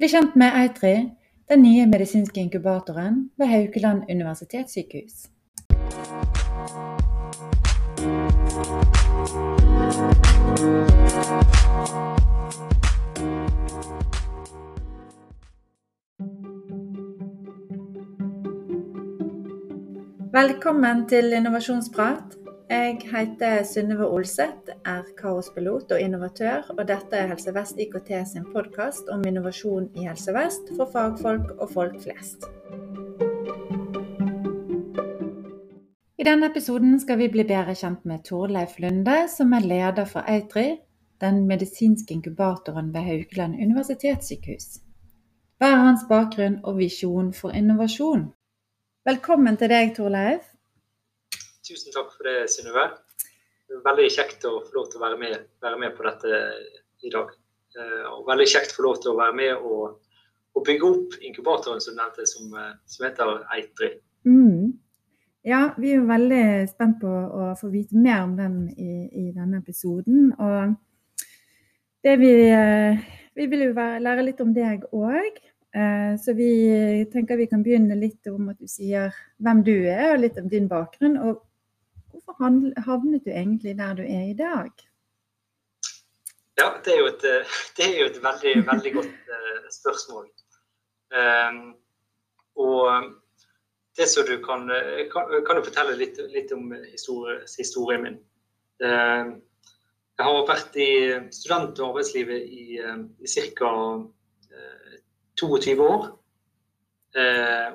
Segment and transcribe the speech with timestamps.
[0.00, 0.94] Bli kjent med Eitri,
[1.52, 5.26] den nye medisinske inkubatoren ved Haukeland universitetssykehus.
[20.32, 22.39] Velkommen til innovasjonsprat.
[22.70, 28.44] Jeg heter Synnøve Olseth, er kaospilot og innovatør, og dette er Helse Vest IKT sin
[28.52, 32.46] podkast om innovasjon i Helse Vest for fagfolk og folk flest.
[36.14, 40.30] I denne episoden skal vi bli bedre kjent med Torleif Lunde, som er leder for
[40.30, 40.76] Eitri,
[41.20, 44.78] den medisinske inkubatoren ved Haukeland universitetssykehus.
[45.58, 48.28] Hva er hans bakgrunn og visjon for innovasjon?
[49.10, 50.49] Velkommen til deg, Torleif.
[51.70, 52.88] Tusen takk for det, Synnøve.
[53.84, 56.38] Veldig kjekt å få lov til å være med, være med på dette
[57.06, 57.28] i dag.
[57.78, 60.00] Eh, og veldig kjekt å få lov til å være med og,
[60.58, 63.90] og bygge opp inkubatoren som nevnte, som, eh, som heter Eitri.
[64.26, 64.72] Mm.
[65.46, 69.60] Ja, vi er veldig spent på å få vite mer om den i, i denne
[69.62, 70.32] episoden.
[70.42, 70.74] Og
[72.02, 73.04] det vi, eh,
[73.38, 75.38] vi vil jo være, lære litt om deg òg.
[76.18, 76.48] Så vi
[77.12, 80.48] tenker vi kan begynne litt om at du sier hvem du er, og litt om
[80.50, 81.14] din bakgrunn.
[81.22, 81.44] Og
[82.10, 84.70] Hvorfor havnet du egentlig der du er i dag?
[86.60, 90.26] Ja, det er jo et, eh, er jo et veldig, veldig godt uh, spørsmål.
[91.10, 91.60] Um,
[92.60, 93.12] og
[93.98, 94.68] det som du kan,
[95.12, 98.18] kan, kan du fortelle litt, litt om historie, historien min.
[98.84, 99.32] Um,
[100.20, 100.90] jeg har vært i
[101.32, 103.74] student- og arbeidslivet i, uh, i ca.
[105.40, 106.10] 22 år.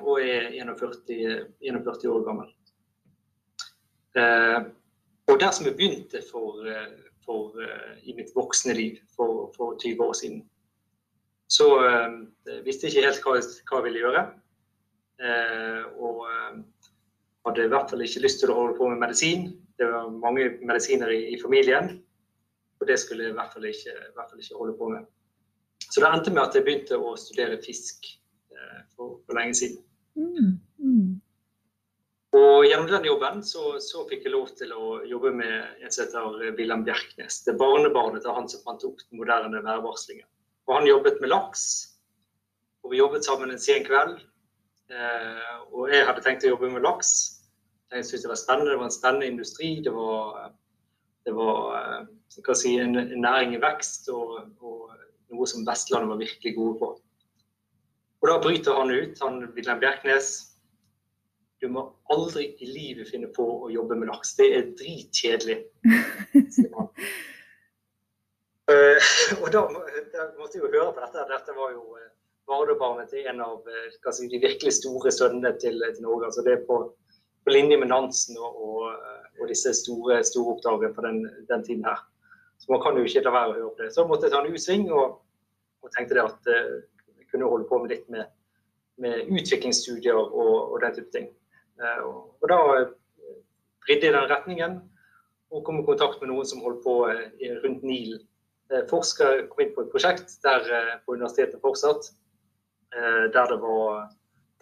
[0.06, 1.00] og er 41,
[1.60, 2.52] 41 år gammel.
[4.16, 4.60] Eh,
[5.26, 6.92] og der som jeg begynte for, eh,
[7.24, 10.50] for, eh, i mitt voksne liv for, for 20 år siden,
[11.48, 14.22] så uh, visste jeg ikke helt hva, hva jeg ville gjøre.
[16.02, 16.24] Og
[17.46, 19.44] hadde i hvert fall ikke lyst til å holde på med medisin.
[19.78, 21.92] Det var mange medisiner i, i familien,
[22.80, 25.06] og det skulle jeg i hvert fall ikke, hvert fall ikke holde på med.
[25.86, 28.10] Så det endte med at jeg begynte å studere fisk
[28.96, 29.78] for, for, lenge siden.
[30.18, 30.52] Mm.
[30.82, 31.14] Mm.
[32.36, 36.04] Og gjennom den jobben så, så, fikk jeg lov til å jobbe med en som
[36.04, 37.38] heter Wilhelm Bjerknes.
[37.44, 40.26] Det er barnebarnet til han som fant opp den moderne værvarslingen.
[40.66, 41.62] Og han jobbet med laks.
[42.84, 44.18] Og vi jobbet sammen en sen kveld.
[44.90, 47.12] Eh, og jeg hadde tenkt å jobbe med laks.
[47.94, 48.74] Jeg syntes det var spennende.
[48.74, 49.70] Det var en spennende industri.
[49.86, 50.50] Det var,
[51.24, 54.92] det var eh, si, en, en, næring i vekst og, og,
[55.32, 56.90] noe som Vestlandet var virkelig gode på.
[58.20, 60.34] Og da bryter han ut, han Wilhelm Bjerknes
[61.60, 64.34] du må aldri i livet finne på å jobbe med laks.
[64.36, 65.58] Det er dritkjedelig.
[68.68, 69.06] uh,
[69.40, 69.62] og da,
[70.12, 71.24] da, måtte jeg jo høre på dette.
[71.30, 72.10] Dette var jo uh,
[72.50, 76.28] barnebarnet til en av uh, si, de virkelig store sønnene til, til, Norge.
[76.28, 76.76] Altså det er på,
[77.46, 79.08] på linje med Nansen og, og,
[79.40, 82.04] og disse store, store oppdragene på den, den, tiden her.
[82.60, 83.94] Så man kan jo ikke la være å høre på det.
[83.96, 85.18] Så måtte jeg ta en U-sving og,
[85.80, 88.28] og, tenkte det at jeg kunne holde på med litt med,
[89.00, 91.32] med utviklingsstudier og, og den type ting.
[91.82, 92.58] Eh, og da
[93.86, 94.78] vridde jeg den retningen
[95.54, 98.22] og kom i kontakt med noen som holdt på eh, rundt Nilen.
[98.72, 102.12] Eh, Forskere kom inn på et prosjekt der, på universitetet fortsatt,
[102.96, 104.06] der det var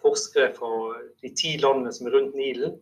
[0.01, 0.69] forskere fra
[1.21, 2.73] de ti landene som er rundt Nilen,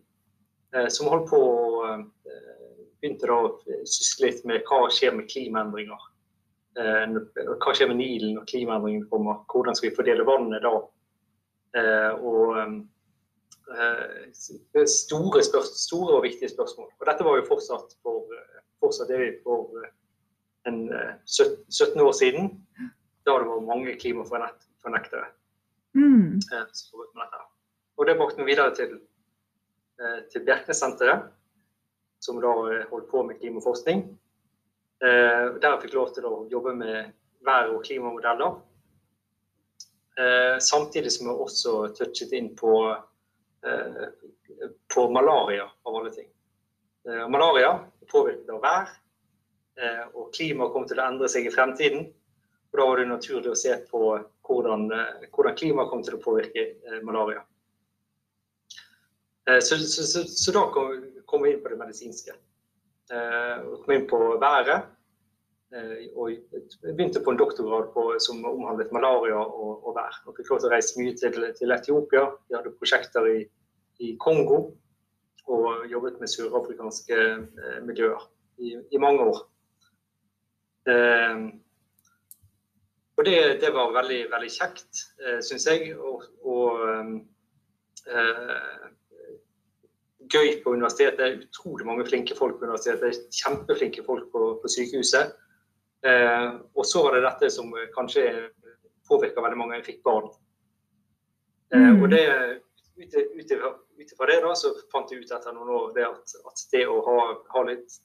[0.90, 3.52] som holdt på å begynte da å
[3.86, 6.08] sysle litt med hva skjer med klimaendringer.
[6.74, 9.44] Hva skjer med Nilen når klimaendringene kommer?
[9.52, 10.74] Hvordan skal vi fordele vannet da?
[10.74, 12.72] Og Eh,
[14.86, 16.90] store, store, og viktige spørsmål.
[17.00, 18.28] Og dette var jo fortsatt for,
[18.80, 19.92] fortsatt det for eh,
[20.68, 20.90] en
[21.26, 22.52] 17 eh, år siden,
[23.26, 25.30] da det var mange klimafornektere.
[25.94, 26.42] Mm.
[27.98, 29.00] Og det brakte vi videre til,
[30.34, 31.30] til Bjerknessenteret,
[32.20, 32.52] som da
[32.90, 34.04] holdt på med klimaforskning.
[35.04, 37.14] Der jeg fikk lov til å jobbe med
[37.46, 38.58] vær- og klimamodeller.
[40.60, 43.13] Samtidig som jeg også touchet inn på Eh,
[44.96, 46.28] på malaria, av alle ting.
[47.10, 47.80] Eh, malaria
[48.12, 48.92] påvirket av vær,
[49.82, 52.06] eh, og klimaet kommer til å endre seg i fremtiden.
[52.74, 54.02] Og da var det naturlig å se på
[54.48, 54.88] hvordan,
[55.30, 56.64] hvordan klimaet kommer til å påvirke
[57.06, 57.44] malaria.
[59.46, 60.90] Så, så, så, så da kom,
[61.30, 62.34] kom, vi inn på det medisinske.
[63.12, 64.88] Vi Kom inn på været.
[65.74, 66.36] Og
[66.84, 70.20] begynte på en doktorgrad på, som omhandlet malaria og, og vær.
[70.28, 72.28] Og fikk lov til å reise mye til, til Etiopia.
[72.46, 73.40] Vi hadde prosjekter i
[74.00, 74.60] i Kongo
[75.54, 78.22] og jobbet med sørafrikanske eh, miljøer
[78.58, 79.44] i, i, mange år.
[80.88, 81.44] Eh,
[83.14, 85.92] Og det, det, var veldig, veldig kjekt, eh, syns jeg.
[86.02, 86.80] Og, og
[88.10, 88.88] eh,
[90.34, 91.22] gøy på universitetet.
[91.22, 93.28] Er utrolig mange flinke folk på universitetet.
[93.38, 95.36] Kjempeflinke folk på, på sykehuset.
[96.04, 98.28] Eh, og så var det dette som kanskje
[99.08, 99.80] påvirka veldig mange.
[99.80, 100.30] Jeg fikk barn.
[101.74, 102.04] Eh, mm.
[102.04, 102.24] og det
[102.98, 106.84] ut ifra det da, så fant jeg ut etter noen år det at, at det
[106.90, 107.18] å ha,
[107.56, 107.96] ha litt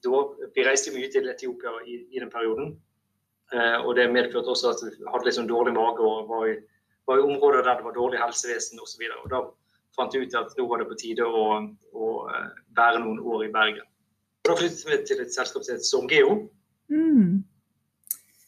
[0.55, 2.77] Vi reiste mye til Etiopia i, i den perioden.
[3.53, 6.57] Eh, og det medførte også at vi hadde litt sånn dårlig mage og var i,
[7.09, 9.05] var i områder der det var dårlig helsevesen osv.
[9.33, 9.43] Da
[9.97, 11.45] fant jeg ut at nå var det på tide å,
[11.93, 13.87] å eh, være noen år i Bergen.
[14.45, 16.35] Og da flyttet vi til et selskap som heter Somgeo.
[16.93, 17.41] Mm.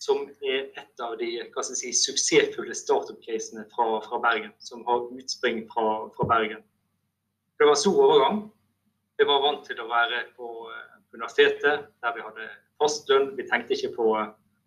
[0.01, 4.55] Som er et av de hva skal jeg si, suksessfulle startup-casene fra, fra, Bergen.
[4.65, 6.63] Som har utspring fra, fra, Bergen.
[7.61, 8.47] Det var stor overgang.
[9.21, 12.49] Vi var vant til å være på, eh, universitetet, der vi hadde
[12.81, 13.35] fast lønn.
[13.37, 14.15] Vi tenkte ikke på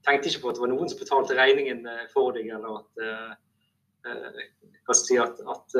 [0.03, 3.03] tenkte ikke på at det var noen som betalte regningen eh, for deg, eller at,
[3.07, 4.41] uh,
[4.83, 5.77] hva skal jeg si, at, at,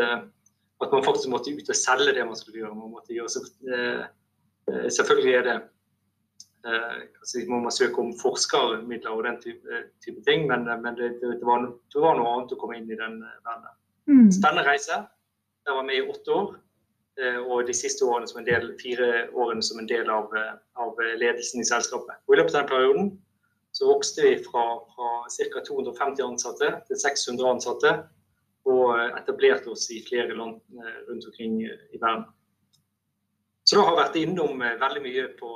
[0.80, 2.78] at, man faktisk måtte ut og selge det man skulle gjøre.
[2.78, 3.44] Man måtte gjøre, så,
[4.64, 5.58] selvfølgelig er det
[7.28, 11.40] si, må man søke om forskermidler og den type, type ting, men, men det, det,
[11.44, 13.74] var, det, var, noe annet å komme inn i den verden.
[14.08, 14.30] Mm.
[14.32, 15.02] Spennende reise.
[15.68, 16.54] Jeg var med i åtte år.
[17.46, 20.32] Og de siste årene som en del, fire årene som en del av,
[20.82, 22.24] av ledelsen i selskapet.
[22.26, 23.12] Og I løpet av den perioden
[23.74, 24.64] så vokste vi fra,
[24.96, 25.62] fra ca.
[25.68, 27.94] 250 ansatte til 600 ansatte.
[28.70, 32.24] Og etablerte oss i flere land eh, rundt omkring i verden.
[33.74, 35.54] Så da har jeg vært innom eh, veldig mye på,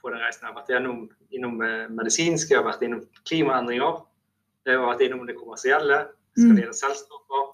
[0.00, 0.44] på den reisen.
[0.44, 4.02] Jeg har vært gjennom, innom eh, medisinske, jeg har vært innom klimaendringer.
[4.66, 6.02] Jeg har vært innom det kommersielle,
[6.34, 6.78] skalere mm.
[6.80, 7.48] selskaper.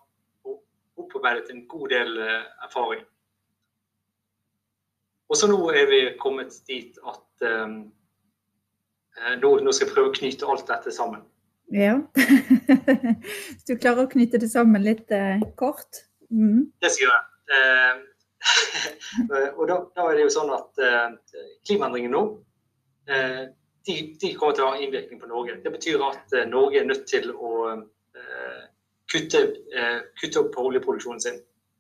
[0.49, 2.19] Og opparbeidet en god del
[2.65, 3.05] erfaring.
[5.29, 7.81] Og så nå er vi kommet dit at um,
[9.19, 11.25] Eh, nå, nå, skal jeg prøve å knyte alt dette sammen.
[11.75, 11.97] Ja.
[13.53, 16.05] Hvis du klarer å knytte det sammen litt uh, kort?
[16.31, 16.71] Mm.
[16.81, 17.25] Det skal jeg gjøre.
[19.19, 22.21] Eh, og da, da, er det jo sånn at eh, klimaendringene nå
[23.11, 23.41] eh,
[23.89, 25.57] de, de, kommer til å ha innvirkning på Norge.
[25.65, 27.53] Det betyr at eh, Norge er nødt til å
[29.09, 29.41] kutte,
[30.21, 31.39] kutte, opp på oljeproduksjonen sin.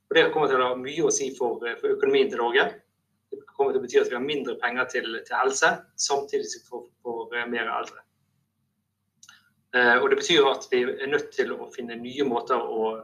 [0.09, 2.65] Og Det kommer til å ha mye å si for, for økonomien til Norge.
[3.31, 6.63] Det kommer til å bety at vi har mindre penger til, til helse, samtidig som
[6.63, 8.05] vi får, får eh, mer eldre.
[9.77, 12.95] Eh, og Det betyr at vi er nødt til å finne nye måter å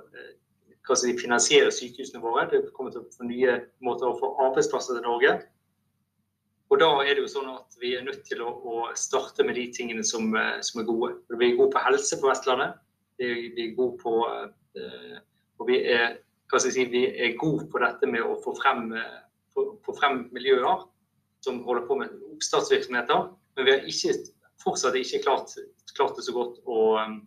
[0.88, 2.46] eh, si, finansierer sykehusene våre.
[2.50, 5.34] Det kommer til å få nye måter å få arbeidsplasser til Norge.
[6.72, 9.58] Og da er det jo sånn at vi er nødt til å, å starte med
[9.60, 10.32] de tingene som,
[10.64, 11.12] som, er gode.
[11.30, 12.80] Vi er gode på helse på Vestlandet.
[13.20, 14.14] Vi, vi er gode på
[15.54, 16.16] og vi er,
[16.58, 18.88] si, vi er gode på dette med å få frem
[19.54, 20.86] få frem miljøer
[21.44, 23.28] som holder på med oppstartsvirksomheter.
[23.56, 24.14] Men vi har ikke,
[24.62, 25.54] fortsatt ikke klart,
[25.96, 27.18] klart, det så godt å um,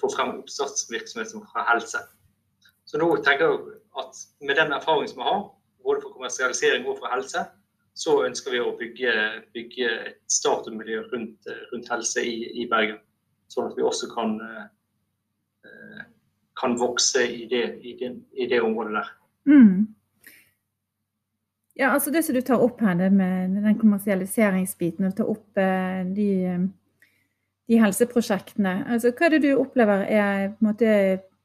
[0.00, 2.02] få frem oppstartsvirksomhet som fra helse.
[2.88, 5.42] Så nå tenker jeg at med den erfaringen som vi har,
[5.84, 7.44] både for kommersialisering og for helse,
[7.98, 9.12] så ønsker vi å bygge,
[9.52, 13.00] bygge et startup-miljø rundt, rundt, helse i, i, Bergen.
[13.50, 14.36] Sånn at vi også kan,
[15.66, 16.02] eh,
[16.60, 19.14] kan vokse i det, i, det, i det området der.
[19.50, 19.88] Mm.
[21.78, 25.60] Ja, altså Det som du tar opp her, det med den kommersialiseringsbiten, og tar opp
[25.60, 26.30] eh, de,
[27.68, 28.80] de, helseprosjektene.
[28.88, 30.94] Altså, Hva er det du opplever er måte,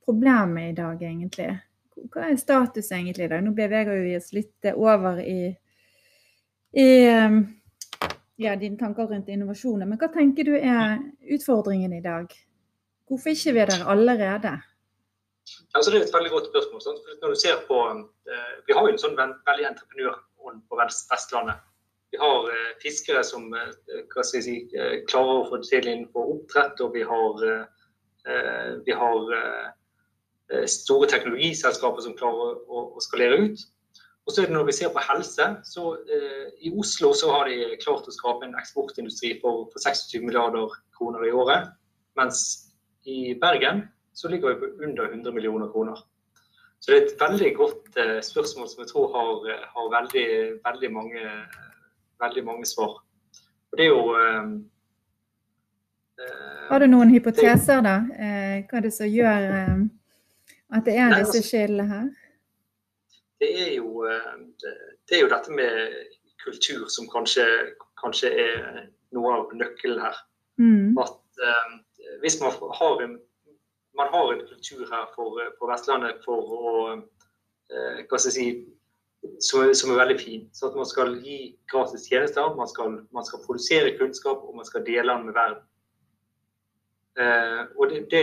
[0.06, 1.50] problemet i dag, egentlig?
[2.14, 3.44] Hva er status egentlig i dag?
[3.46, 5.54] Nå beveger vi oss litt over i,
[6.74, 6.90] i
[8.36, 9.88] ja, dine tanker rundt innovasjoner.
[9.88, 11.00] Men hva tenker du er
[11.36, 12.32] utfordringen i dag?
[13.10, 14.56] Hvorfor ikke vi er der allerede?
[15.76, 16.82] Altså, det er et veldig godt spørsmål.
[16.82, 17.00] Sånn.
[17.22, 17.78] når du ser på,
[18.32, 21.62] eh, Vi har jo en sånn veldig entreprenørånd på Vestlandet.
[22.12, 26.82] Vi har eh, fiskere som eh, si, eh, klarer å få det til innenfor oppdrett,
[26.82, 27.66] og vi har, eh,
[28.30, 29.34] eh, vi har
[30.68, 33.64] store teknologiselskaper som klarer å, å, skalere ut.
[34.24, 35.86] Og så er det Når vi ser på helse, så
[36.64, 41.26] i Oslo så har de klart å skape en eksportindustri for, for 26 milliarder kroner
[41.28, 41.72] i året.
[42.20, 42.44] Mens
[43.10, 43.84] i Bergen
[44.14, 45.98] så ligger vi på under 100 millioner kroner.
[46.80, 50.28] Så det er et veldig godt eh, spørsmål som jeg tror har, eh, har veldig,
[50.66, 51.22] veldig, mange,
[52.20, 52.98] veldig, mange, svar.
[53.72, 54.50] Og det er jo eh,
[56.20, 57.96] eh Har du noen hypoteser, da?
[58.20, 59.80] Eh, hva er det som gjør eh,
[60.74, 62.12] at det er disse altså- skillene her?
[63.44, 64.06] Det er, jo,
[64.62, 64.72] det,
[65.10, 65.96] det er jo dette med
[66.40, 67.44] kultur som kanskje,
[68.00, 68.78] kanskje er
[69.12, 70.22] noe av nøkkelen her.
[70.62, 70.96] Mm.
[71.02, 71.42] At
[72.24, 73.18] hvis man har en
[73.98, 78.48] man har en kultur her for, på Vestlandet for å eh, hva skal jeg si,
[79.40, 80.48] som, som, er veldig fin.
[80.56, 84.68] Så at man skal gi gratis tjenester, man skal, man skal, produsere kunnskap og man
[84.68, 85.62] skal dele den med verden.
[87.20, 88.22] Eh, og det, det,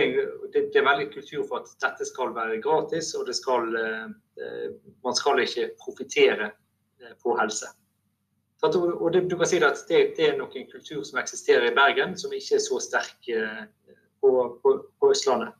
[0.53, 4.65] det, er veldig kultur for at dette skal være gratis, og skal, eh,
[5.03, 6.49] man skal ikke profitere
[6.99, 7.71] eh, på helse.
[8.61, 12.17] Og det, du kan si at det, er nok en kultur som eksisterer i Bergen,
[12.17, 13.63] som ikke er så sterk eh,
[14.21, 15.55] på, på, på Østlandet.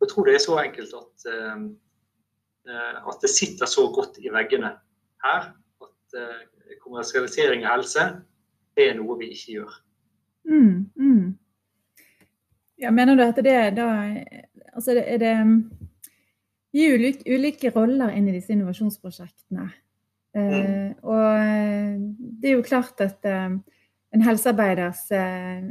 [0.00, 4.76] Jeg tror det er så enkelt at, eh, at det sitter så godt i veggene
[5.24, 5.48] her
[5.82, 8.06] at eh, kommersialisering av helse
[8.76, 9.76] er noe vi ikke gjør.
[10.46, 11.38] Mm, mm.
[12.78, 13.88] Ja, mener du at det er da
[14.76, 15.34] Altså er det
[16.76, 19.70] Gi ulike, ulike roller inn i disse innovasjonsprosjektene.
[20.36, 20.50] Mm.
[20.52, 21.94] Uh, og eh,
[22.36, 23.54] det er jo klart at uh,
[24.12, 25.62] en helsearbeiders uh,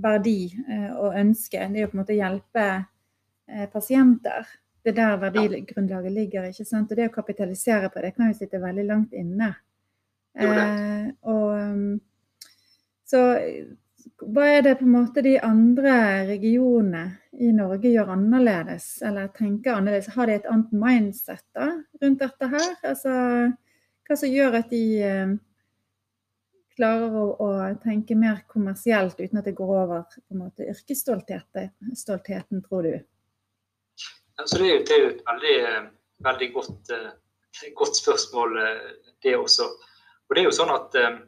[0.00, 0.48] verdi
[0.96, 2.64] og ønske det er jo på en måte å hjelpe
[3.72, 4.48] pasienter.
[4.84, 6.48] Det er der verdigrunnlaget ligger.
[6.48, 6.90] ikke sant?
[6.90, 9.52] Og det å kapitalisere på det kan jo sitte veldig langt inne.
[10.38, 12.00] og um,
[13.08, 13.22] så
[14.22, 15.94] hva er det på en måte de andre
[16.28, 17.04] regionene
[17.38, 20.10] i Norge gjør annerledes, eller tenker annerledes?
[20.14, 21.70] Har de et annet mindset da,
[22.02, 22.70] rundt dette her?
[22.86, 23.12] Altså,
[24.08, 25.34] hva som gjør at de eh,
[26.78, 27.48] klarer å, å,
[27.82, 32.94] tenke mer kommersielt uten at det går over på en måte yrkesstoltheten, tror du?
[34.38, 35.56] Altså, det, er jo, det er jo et veldig,
[36.28, 37.10] veldig godt, uh,
[37.78, 39.66] godt, spørsmål, uh, det også.
[40.28, 41.18] Og det er jo sånn at uh,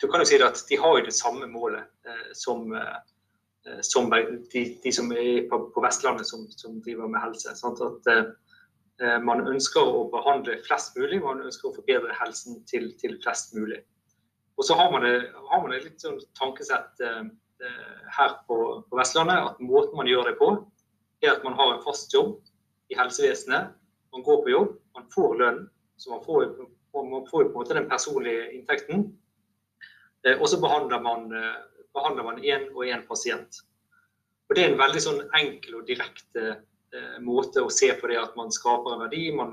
[0.00, 4.10] du kan jo si at de har jo det samme målet eh, som, eh, som
[4.10, 7.54] de, de, som er på, på Vestlandet som, som, driver med helse.
[7.58, 7.82] Sant?
[7.82, 13.12] At eh, Man ønsker å behandle flest mulig, man ønsker å forbedre helsen til, til
[13.22, 13.84] flest mulig.
[14.58, 20.10] Og så har man, det, litt sånn tankesett her på, på, Vestlandet at måten man
[20.10, 20.48] gjør det på,
[21.22, 22.40] er at man har en fast jobb
[22.90, 23.70] i helsevesenet.
[24.10, 25.62] Man går på jobb, man får lønn,
[26.02, 26.50] så man får,
[26.98, 29.06] man får på en måte den personlige inntekten.
[30.26, 33.62] Eh, og så behandler man, eh, behandler én og én pasient.
[34.48, 38.16] Og Det er en veldig sånn enkel og direkte eh, måte å se på det
[38.16, 39.52] at man skaper en verdi, man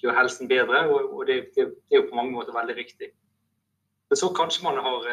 [0.00, 0.88] gjør helsen bedre.
[0.88, 3.12] Og, det, det, det, er jo på mange måter veldig riktig.
[4.08, 5.06] Men så kanskje man har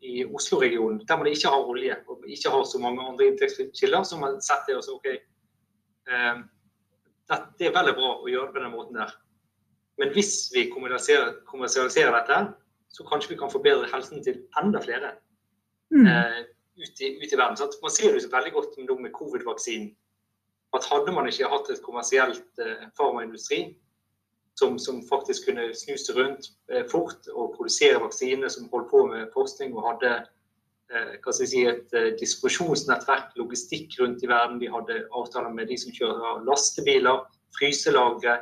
[0.00, 4.18] i Oslo-regionen, der man ikke har olje og ikke har så mange andre inntektskilder, så
[4.20, 5.08] man setter også OK,
[6.06, 9.14] det er veldig bra å gjøre det på den måten der.
[9.98, 12.38] Men hvis vi kommersialiserer, kommersialiserer dette,
[12.92, 15.12] så kanskje vi kan forbedre helsen til enda flere
[15.94, 16.06] mm.
[16.06, 16.38] uh,
[16.78, 17.56] ut, i, ut, i, verden.
[17.56, 19.92] Så man ser det så veldig godt med, med covid-vaksinen.
[20.76, 23.76] At hadde man ikke hatt et kommersielt uh, farmaindustri
[24.58, 29.30] som, som, faktisk kunne snuse rundt uh, fort og produsere vaksiner, som holdt på med
[29.36, 30.18] forskning og hadde
[30.88, 34.56] hva skal jeg si, et distribusjonsnettverk, logistikk rundt i verden.
[34.56, 37.26] De hadde avtaler med de som kjører lastebiler,
[37.58, 38.38] fryselagre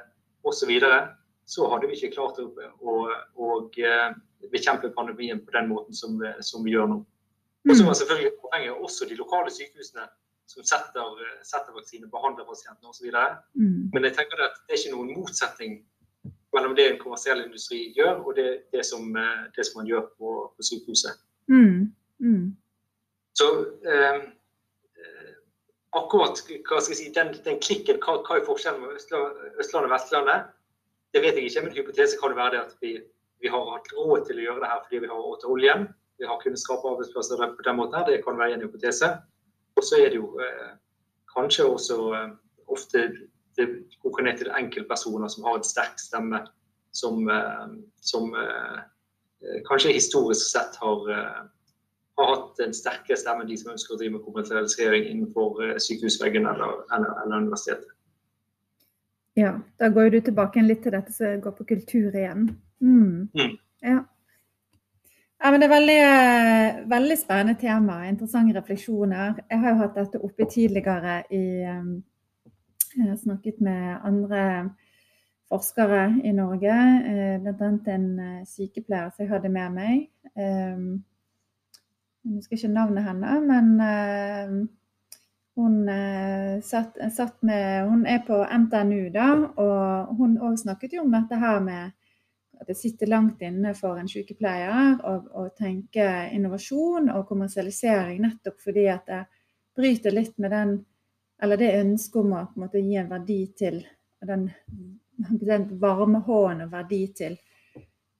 [0.47, 0.61] osv.
[0.61, 1.01] Så, videre,
[1.47, 2.47] så hadde vi ikke klart å,
[2.79, 2.95] å,
[3.35, 3.51] å
[4.53, 7.01] bekjempe pandemien på den måten som, som vi gjør nå.
[7.67, 10.07] Og så er selvfølgelig avhengig av også de lokale sykehusene
[10.47, 13.09] som setter, setter vaksine, behandler pasientene osv.
[13.59, 13.89] Mm.
[13.95, 15.81] Men jeg tenker at det er ikke noen motsetning
[16.55, 19.11] mellom det en kommersiell industri gjør, og det, det, som,
[19.57, 21.19] det som, man gjør på, på sykehuset.
[21.51, 21.91] Mm.
[22.23, 22.47] Mm.
[23.37, 23.49] Så
[23.93, 24.23] eh,
[25.97, 29.93] akkurat hva skal jeg si, den, den klikken, hva, hva, er forskjellen med Østlandet og
[29.93, 30.49] Vestlandet,
[31.15, 31.67] det vet jeg ikke.
[31.67, 32.95] Men hypotese kan det være det at vi
[33.43, 35.87] vi har hatt råd til å gjøre det her fordi vi har råd til oljen.
[36.17, 37.99] Vi har kunnet skape arbeidsplasser på den måten.
[37.99, 39.09] her, Det kan være en hypotese.
[39.77, 40.71] Og så er det jo eh,
[41.37, 42.31] kanskje også eh,
[42.69, 43.11] ofte
[43.57, 43.67] det
[44.03, 46.41] koker ned til enkeltpersoner som har en sterk stemme,
[46.93, 47.67] som, eh,
[48.01, 48.81] som eh,
[49.69, 51.43] kanskje historisk sett har, eh,
[52.19, 55.77] har hatt en sterkere stemme enn de som ønsker å drive med kommersialisering innenfor eh,
[55.77, 57.93] sykehusveggen eller, eller, eller universitetet.
[59.37, 62.55] Ja, da går du tilbake litt til dette som går på kultur igjen.
[62.81, 63.29] Mm.
[63.35, 63.57] Mm.
[63.83, 64.05] Ja.
[65.43, 65.51] ja.
[65.51, 68.09] men Det er veldig, veldig, spennende tema.
[68.09, 69.35] Interessante refleksjoner.
[69.51, 72.05] Jeg har jo hatt dette oppe tidligere i um,
[72.97, 74.71] Jeg har snakket med andre
[75.49, 77.69] forskere i Norge, eh, bl.a.
[77.95, 80.09] en eh, sykepleier som jeg hadde med meg.
[80.35, 81.05] Um,
[82.25, 84.69] jeg husker ikke navnet henne, men
[85.55, 85.77] hun,
[86.63, 91.39] satt, satt med, hun er på NTNU, da, og hun òg snakket jo om dette
[91.39, 91.93] her med
[92.61, 98.87] at det sitter langt inne for en sykepleier å tenke innovasjon og kommersialisering, nettopp fordi
[98.93, 99.23] at det
[99.77, 100.77] bryter litt med den,
[101.43, 103.83] eller det ønsket om å en måte, gi en verdi til
[104.25, 104.49] den,
[105.51, 107.37] den varme hånden og verdi til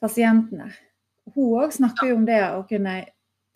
[0.03, 0.69] pasientene.
[1.35, 3.01] Hun òg snakker jo om det å kunne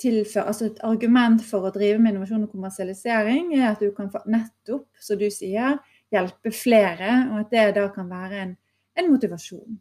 [0.01, 4.09] tilføre altså Et argument for å drive med innovasjon og kommersialisering er at du kan
[4.09, 5.77] få nettopp, som du sier,
[6.11, 8.55] hjelpe flere, og at det da kan være en,
[8.97, 9.77] en motivasjon.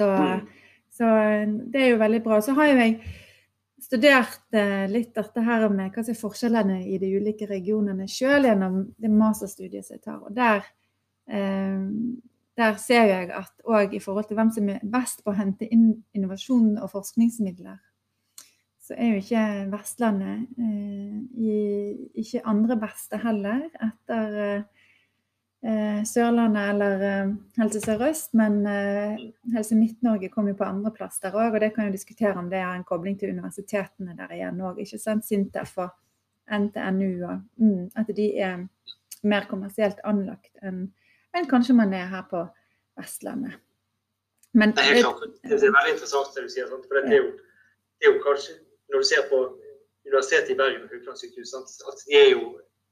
[0.00, 0.46] Så, mm.
[0.96, 1.10] så,
[1.72, 2.40] det er jo veldig bra.
[2.44, 2.96] Så har jo jeg
[3.84, 8.48] studert eh, litt dette her med hva som er forskjellene i de ulike regionene sjøl
[8.48, 10.18] gjennom det masterstudiet som jeg tar.
[10.24, 10.64] Og der,
[11.28, 11.84] eh,
[12.60, 15.68] der ser jeg at òg i forhold til hvem som er best på å hente
[15.68, 17.78] inn innovasjon og forskningsmidler,
[18.80, 24.79] så er jo ikke Vestlandet eh, ikke andre beste heller, etter eh, Eh,
[26.08, 29.18] Sørlandet eller eh, Helse Sør-Øst, men eh,
[29.52, 31.54] Helse Midt-Norge kom jo på andreplass der òg.
[31.54, 34.80] Og det kan jo diskutere om det er en kobling til universitetene der igjen òg.
[34.80, 35.26] Ikke sant?
[35.28, 35.90] Sintef og
[36.50, 38.64] NTNU og mm, at de er
[39.22, 40.88] mer kommersielt anlagt enn
[41.36, 42.40] en kanskje man er her på
[42.98, 43.52] Vestlandet.
[44.52, 45.20] Men, det er klart.
[45.44, 46.66] Det er veldig interessant det du sier.
[46.66, 47.28] For det er, jo,
[48.00, 48.56] det er jo kanskje,
[48.90, 49.38] Når du ser på
[50.08, 52.40] Universitetet i Bergen og Haukeland at de er jo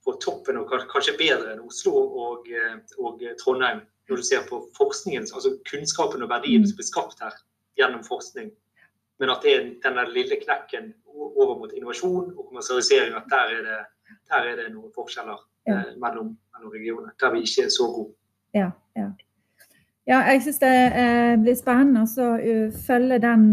[0.08, 4.62] på toppen og kanskje bedre enn Oslo og, eh, og, Trondheim når du ser på
[4.78, 7.34] forskningen, altså kunnskapen og verdien som blir skapt her
[7.76, 8.48] gjennom forskning.
[9.20, 13.62] Men at det er denne lille knekken over mot innovasjon og kommersialisering, at der er
[13.66, 13.78] det,
[14.32, 15.76] der er det noen forskjeller ja.
[15.76, 17.12] eh, mellom, mellom regionene.
[17.20, 18.14] Der vi ikke er så gode.
[18.56, 19.10] Ja, ja.
[20.08, 22.30] ja jeg syns det eh, blir spennende å
[22.88, 23.44] følge den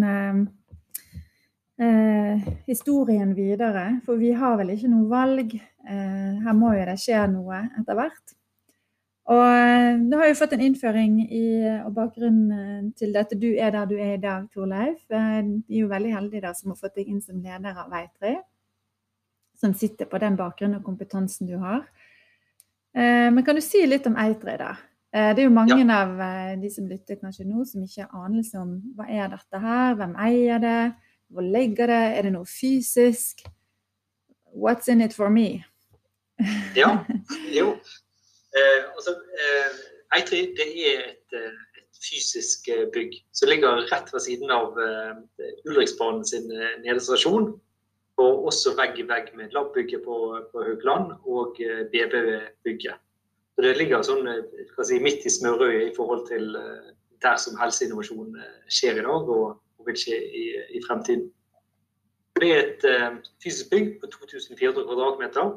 [1.82, 4.00] eh, historien videre.
[4.06, 5.56] For vi har vel ikke noe valg.
[5.56, 8.36] Eh, her må jo det skje noe etter hvert.
[9.26, 11.46] Og nå har vi fått en innføring i
[11.80, 15.00] og bakgrunnen til dette du er der du er i dag, Torleif.
[15.10, 17.90] Eh, vi er jo veldig heldige da, som har fått deg inn som leder av
[17.94, 18.36] Veitri.
[19.58, 21.88] Som sitter på den bakgrunnen og kompetansen du har.
[22.94, 24.76] Eh, men kan du si litt om Eitri, da?
[25.16, 26.02] Det er jo mange ja.
[26.02, 26.18] av
[26.60, 30.12] de som lytter kanskje nå, som ikke har anelse om hva er dette her, hvem
[30.20, 30.80] eier det,
[31.30, 32.04] hvor ligger det?
[32.18, 33.46] Er det noe fysisk?
[34.56, 35.66] What's in it for me?
[36.76, 37.06] ja,
[37.60, 37.76] jo.
[38.56, 39.72] Eh, altså, eh,
[40.16, 44.78] Eitri det er et, eh, et, fysisk eh, bygg som ligger rett ved siden av
[44.80, 45.16] eh,
[45.70, 47.54] Ulriksbanen sin eh, nedestasjon.
[48.22, 50.18] Og også vegg i vegg med labbygget på,
[50.54, 51.58] på Haugland og
[51.92, 53.02] BB-bygget.
[53.56, 54.30] Så Det ligger sånn,
[54.88, 56.46] si, midt i smørøyet i forhold til
[57.24, 58.38] der som helseinnovasjon
[58.72, 59.28] skjer i dag.
[59.36, 60.46] og vil skje i,
[60.78, 61.30] i fremtiden.
[62.36, 65.54] Det er et uh, fysisk bygg på 2400 kvadratmeter.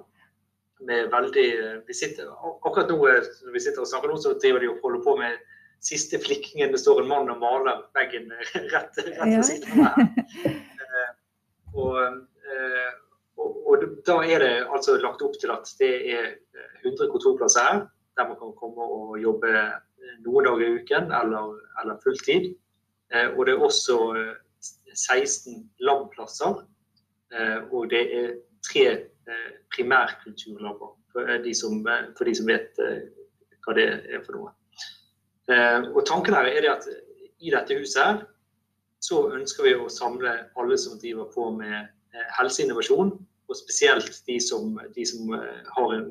[0.87, 2.31] Med veldig, uh, vi sitter,
[2.63, 5.17] akkurat nå eh, når vi sitter og snakker nå, så driver de og holder på
[5.19, 5.41] med
[5.83, 6.71] siste flikkingen.
[6.75, 8.31] Det står en mann og maler veggen
[8.75, 9.99] rett, rett ved siden av.
[10.89, 11.11] Uh,
[11.75, 11.99] og,
[13.39, 16.31] og, og, da er det altså lagt opp til at det er
[16.87, 17.83] 100 kontorplasser her,
[18.17, 19.51] der man kan komme og jobbe
[20.25, 22.53] noen dager i uken eller, eller fulltid.
[23.15, 23.99] Eh, og det er også
[24.95, 26.65] 16 eh, labplasser.
[27.33, 28.87] Eh, og det er tre
[29.75, 32.81] primærkulturlaber, for de, som, for de som vet
[33.65, 34.51] hva det er for noe.
[35.95, 36.89] Og tanken her er at
[37.39, 38.19] i dette huset her,
[39.01, 41.87] så ønsker vi å samle alle som driver på med
[42.41, 43.15] helseinnovasjon,
[43.49, 45.31] og spesielt de som, de som
[45.77, 46.11] har en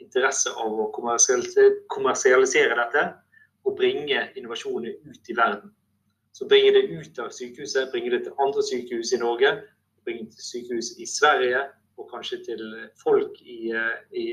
[0.00, 3.04] interesse av å kommersialisere dette
[3.64, 5.74] og bringe innovasjoner ut i verden.
[6.34, 9.52] Så bringer det ut av sykehuset, bringer det til andre sykehus i Norge,
[10.02, 11.60] bringer det til sykehus i Sverige
[11.94, 12.64] og kanskje til
[12.98, 14.24] folk i, eh, i,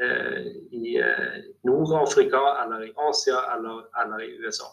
[0.00, 1.36] eh, i eh,
[1.68, 4.70] Nord-Afrika eller i Asia eller, eller, i USA.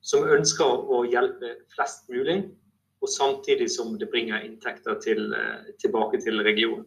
[0.00, 2.38] Som ønsker å hjelpe flest mulig,
[3.02, 5.34] og samtidig som det bringer inntekter til,
[5.82, 6.86] tilbake til regionen.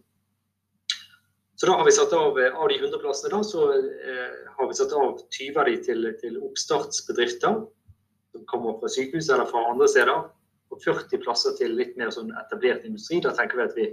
[1.55, 4.77] Så da har vi satt av, av de 100 plassene da, så eh, har vi
[4.77, 7.59] satt av 20 av de til, til, oppstartsbedrifter
[8.33, 10.23] som kommer fra sykehus eller fra andre steder.
[10.73, 13.19] Og 40 plasser til litt mer sånn etablert industri.
[13.21, 13.85] Da tenker vi at vi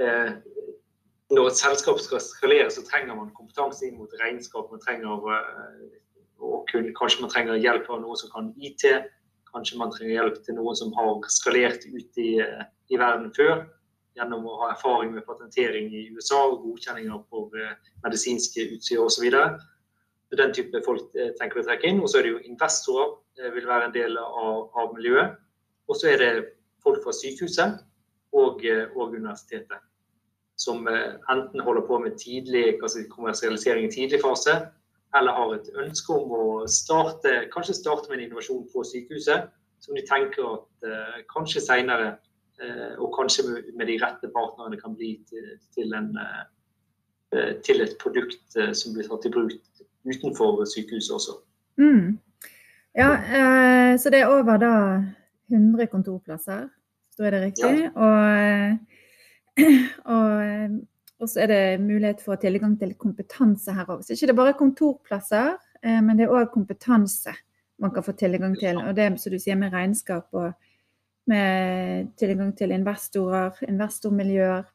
[0.00, 0.38] eh,
[1.30, 4.72] når et selskap skal skalere, så trenger man kompetanse inn mot regnskap.
[4.72, 8.86] Man trenger, eh, kunne, kanskje man trenger hjelp av noen som kan IT.
[9.52, 13.68] Kanskje man trenger hjelp til noen som har skalert ut i, eh, i verden før
[14.18, 19.28] gjennom å ha erfaring med patentering i USA og godkjenninger for eh, medisinske utstyr osv.
[20.38, 22.02] Den type folk eh, tenker vi å trekke inn.
[22.02, 25.38] Og så er det jo investorer eh, vil være en del av, av miljøet.
[25.90, 26.32] Og så er det
[26.84, 27.78] folk fra sykehuset
[28.36, 28.62] og,
[28.94, 29.80] og universitetet.
[30.60, 32.76] Som enten holder på med tidlig
[33.10, 34.58] kommersialisering i tidlig fase,
[35.16, 39.48] eller har et ønske om å starte, kanskje starte med en innovasjon på sykehuset,
[39.80, 42.12] som de tenker at kanskje seinere
[43.00, 43.44] og kanskje
[43.78, 45.14] med de rette partnerne kan bli
[45.74, 46.10] til, en,
[47.32, 49.54] eh, til et produkt eh, som blir tatt i bruk
[50.04, 51.38] utenfor sykehuset også.
[51.80, 52.18] Mm.
[52.94, 54.74] Ja, eh, så det er over da
[55.50, 56.68] 100 kontorplasser,
[57.10, 57.74] så er det riktig.
[57.84, 57.90] Ja.
[57.94, 58.78] Og,
[60.14, 60.80] og,
[61.20, 64.02] og, så er det mulighet for tilgang til kompetanse her òg.
[64.02, 67.34] Så ikke det bare kontorplasser, eh, men det er òg kompetanse
[67.80, 68.76] man kan få tilgang til.
[68.76, 70.52] Og det som du sier med regnskap og
[71.30, 74.68] med tilgang til investorer, investormiljøer.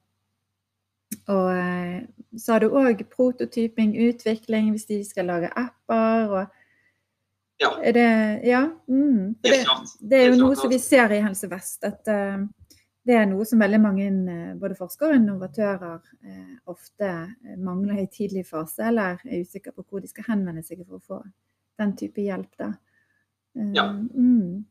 [1.27, 2.03] Og eh,
[2.37, 6.29] så har du òg prototyping, utvikling, hvis de skal lage apper.
[6.29, 6.45] og
[7.61, 7.69] Ja.
[7.83, 9.65] er det, ja, mm, det,
[9.99, 11.83] det er jo noe som vi ser i Helse Vest.
[11.87, 12.43] At uh,
[13.07, 17.11] det er noe som veldig mange eh, både forskere og innovatører uh, ofte
[17.57, 21.05] mangler i tidlig fase, eller er usikre på hvor de skal henvende seg for å
[21.05, 21.21] få
[21.79, 22.51] den type hjelp.
[22.59, 22.73] Da.
[23.55, 23.87] Uh, Ja.
[23.93, 24.65] Mm.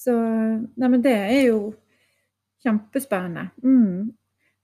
[0.00, 1.60] Så nei, men det er jo
[2.64, 3.50] kjempespennende.
[3.64, 4.10] Mm.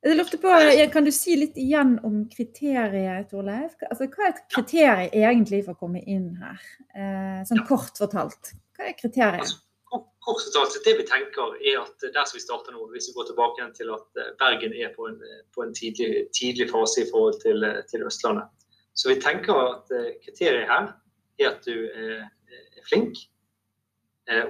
[0.06, 0.52] Jeg lurte på,
[0.92, 3.74] Kan du si litt igjen om kriteriet, Torleif?
[3.90, 6.60] Altså, hva er et kriterium egentlig for å komme inn her?
[6.94, 7.66] Eh, sånn Ja.
[7.66, 8.54] kort fortalt.
[8.76, 9.40] Hva er kriteriet?
[9.40, 13.06] Altså, Kort kort fortalt, det vi tenker er at der som vi starter nå, hvis
[13.08, 15.20] vi går tilbake igjen til at eh, Bergen er på en,
[15.54, 18.48] på en tidlig, tidlig fase i forhold til, eh, til Østlandet.
[18.94, 20.90] Så vi tenker at eh, kriteriet her
[21.38, 23.14] er at du er, er flink,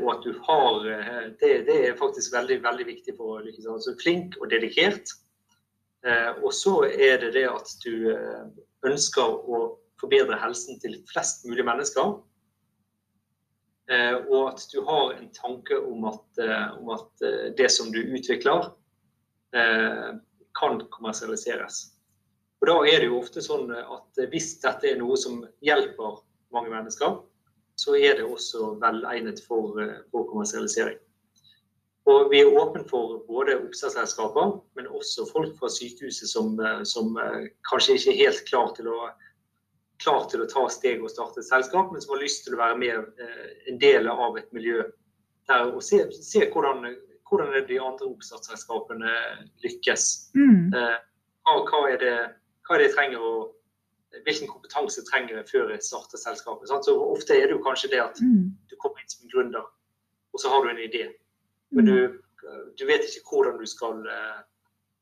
[0.00, 3.66] og at du har eh, det, det er faktisk veldig, veldig viktig for å lykkes.
[3.68, 5.10] Altså flink og dedikert.
[6.06, 8.46] Eh, Og så er det det at du eh,
[8.88, 9.60] ønsker å
[10.00, 12.14] forbedre helsen til flest mulig mennesker.
[13.90, 17.92] Eh, og at du har en tanke om at, eh, om at eh, det som
[17.92, 18.70] du utvikler,
[19.54, 20.16] eh,
[20.56, 21.82] kan kommersialiseres.
[22.62, 26.22] Og Da er det jo ofte sånn at eh, hvis dette er noe som hjelper
[26.54, 27.20] mange mennesker,
[27.76, 30.98] så er det også velegnet for, eh, for kommersialisering.
[32.06, 37.16] Og Vi er åpne for både oppstartsselskaper, men også folk fra sykehuset som, eh, som
[37.16, 39.10] eh, kanskje ikke er helt klar til å
[39.98, 42.60] klar til å ta steg og starte et selskap, men som har lyst til å
[42.60, 43.22] være med
[43.70, 44.82] en del av et miljø
[45.48, 46.84] der og se, se hvordan,
[47.28, 49.12] hvordan de andre oppstartsselskapene
[49.64, 50.06] lykkes.
[50.36, 50.74] Mm.
[50.74, 50.96] Eh,
[51.46, 52.16] hva, hva, er det,
[52.66, 53.34] hva er det jeg trenger å
[54.24, 56.68] Hvilken kompetanse trenger jeg før jeg starter selskapet?
[56.68, 56.85] Sant?
[56.85, 58.50] Så Ofte er det jo kanskje det at Mm.
[58.70, 59.64] du kommer inn som en gründer,
[60.33, 61.12] og så har du en idé.
[61.70, 61.90] Men Mm.
[61.90, 62.18] du,
[62.79, 64.38] du vet ikke hvordan du skal, eh,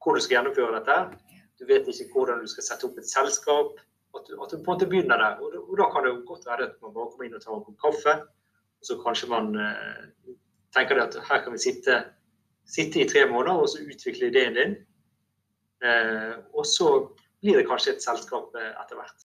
[0.02, 1.18] hvordan du skal gjennomføre dette.
[1.58, 3.78] Du vet ikke hvordan du skal sette opp et selskap.
[4.14, 5.38] At du, at du på en måte begynner der.
[5.42, 7.54] Og, og da kan det jo godt være at man bare kommer inn og tar
[7.56, 8.14] en kopp kaffe.
[8.80, 10.34] Og så kanskje man eh,
[10.74, 12.04] tenker det at her kan vi sitte,
[12.66, 14.76] sitte i tre måneder og så utvikle ideen din.
[15.82, 16.88] Eh, og så
[17.44, 19.26] blir det kanskje et selskap eh, etter hvert.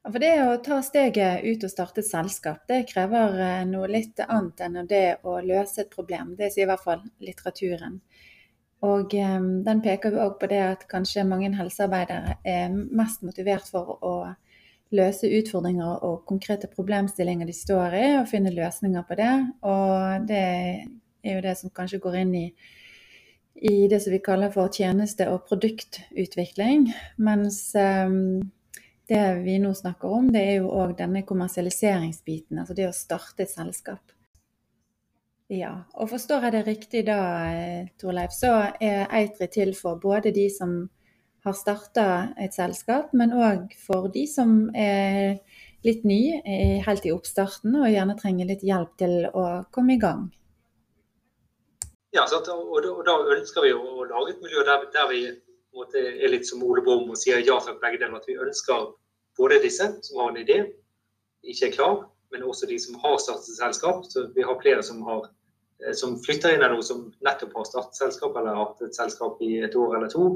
[0.00, 4.20] For det å ta steget ut og starte et selskap, det krever eh, noe litt
[4.26, 6.34] annet enn det å løse et problem.
[6.36, 7.98] Det sier i hvert fall litteraturen.
[8.84, 13.68] Og eh, den peker jo òg på det at kanskje mange helsearbeidere er mest motivert
[13.68, 14.14] for å
[14.96, 19.32] løse utfordringer og konkrete problemstillinger de står i, og finne løsninger på det.
[19.62, 20.44] Og det
[21.22, 22.46] er jo det som kanskje går inn i,
[23.54, 26.88] i det som vi kaller for tjeneste- og produktutvikling.
[27.16, 28.08] Mens eh,
[29.10, 33.44] det vi nå snakker om, det er jo òg denne kommersialiseringsbiten, altså det å starte
[33.44, 34.14] et selskap.
[35.50, 40.30] Ja, og forstår jeg det riktig da, eh, Torleif, så er Eitri til for både
[40.30, 40.84] de som
[41.44, 42.04] har starta
[42.38, 45.40] et selskap, men òg for de som er
[45.82, 50.02] litt ny, er helt i oppstarten og gjerne trenger litt hjelp til å komme i
[50.02, 50.28] gang.
[52.12, 52.24] Ja?
[52.24, 55.22] Og, da- og da ønsker vi å, lage et miljø der, der vi
[55.76, 58.18] måte, er litt som Ole Brumm og sier ja takk begge deler.
[58.18, 58.88] At vi ønsker
[59.38, 60.60] både disse som har en idé,
[61.46, 62.00] ikke er klar,
[62.32, 64.04] men også de som har startet selskap.
[64.10, 65.28] Så vi har flere som, har,
[65.84, 68.98] eh, som flytter inn her nå, som nettopp har startet selskap eller har hatt et
[68.98, 70.30] selskap i et år eller to.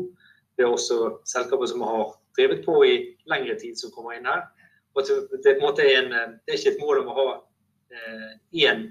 [0.56, 2.94] Vi har også selskaper som har drevet på i
[3.30, 4.46] lengre tid, som kommer inn her.
[4.94, 7.26] Og det, det, er en eh, det er ikke et mål om å ha
[8.54, 8.88] én